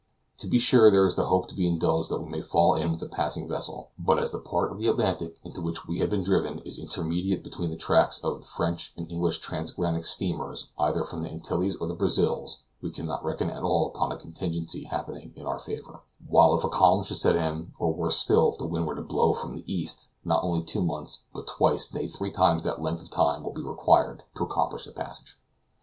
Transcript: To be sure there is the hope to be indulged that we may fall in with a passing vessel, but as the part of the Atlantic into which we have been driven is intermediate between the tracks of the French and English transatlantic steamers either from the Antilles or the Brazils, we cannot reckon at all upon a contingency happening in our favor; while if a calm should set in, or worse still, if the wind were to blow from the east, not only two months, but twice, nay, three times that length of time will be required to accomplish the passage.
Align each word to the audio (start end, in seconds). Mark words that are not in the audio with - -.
To 0.39 0.47
be 0.47 0.57
sure 0.57 0.89
there 0.89 1.05
is 1.05 1.13
the 1.13 1.27
hope 1.27 1.47
to 1.49 1.53
be 1.53 1.67
indulged 1.67 2.09
that 2.09 2.21
we 2.23 2.27
may 2.31 2.41
fall 2.41 2.73
in 2.73 2.91
with 2.91 3.03
a 3.03 3.07
passing 3.07 3.47
vessel, 3.47 3.91
but 3.99 4.17
as 4.17 4.31
the 4.31 4.39
part 4.39 4.71
of 4.71 4.79
the 4.79 4.87
Atlantic 4.87 5.35
into 5.43 5.61
which 5.61 5.85
we 5.87 5.99
have 5.99 6.09
been 6.09 6.23
driven 6.23 6.57
is 6.65 6.79
intermediate 6.79 7.43
between 7.43 7.69
the 7.69 7.75
tracks 7.77 8.19
of 8.23 8.41
the 8.41 8.47
French 8.47 8.93
and 8.97 9.07
English 9.11 9.41
transatlantic 9.41 10.07
steamers 10.07 10.71
either 10.79 11.03
from 11.03 11.21
the 11.21 11.29
Antilles 11.29 11.75
or 11.75 11.85
the 11.85 11.93
Brazils, 11.93 12.63
we 12.81 12.89
cannot 12.89 13.23
reckon 13.23 13.51
at 13.51 13.61
all 13.61 13.89
upon 13.89 14.11
a 14.11 14.17
contingency 14.17 14.85
happening 14.85 15.33
in 15.35 15.45
our 15.45 15.59
favor; 15.59 16.01
while 16.27 16.55
if 16.57 16.63
a 16.63 16.69
calm 16.69 17.03
should 17.03 17.17
set 17.17 17.35
in, 17.35 17.71
or 17.77 17.93
worse 17.93 18.17
still, 18.17 18.49
if 18.53 18.57
the 18.57 18.65
wind 18.65 18.87
were 18.87 18.95
to 18.95 19.03
blow 19.03 19.33
from 19.33 19.53
the 19.53 19.71
east, 19.71 20.09
not 20.25 20.43
only 20.43 20.63
two 20.63 20.81
months, 20.83 21.25
but 21.31 21.45
twice, 21.45 21.93
nay, 21.93 22.07
three 22.07 22.31
times 22.31 22.63
that 22.63 22.81
length 22.81 23.03
of 23.03 23.11
time 23.11 23.43
will 23.43 23.53
be 23.53 23.61
required 23.61 24.23
to 24.35 24.43
accomplish 24.45 24.85
the 24.85 24.91
passage. 24.91 25.37